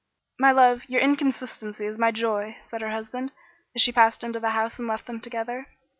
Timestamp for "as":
3.75-3.83